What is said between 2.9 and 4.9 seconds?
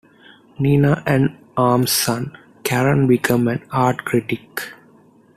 became an art critic.